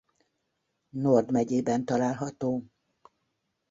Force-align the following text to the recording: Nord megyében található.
Nord 0.91 1.31
megyében 1.31 1.85
található. 1.85 2.63